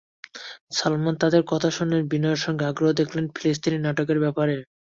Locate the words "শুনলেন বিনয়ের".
1.71-2.43